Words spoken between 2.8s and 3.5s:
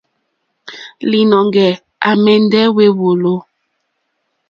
wòló.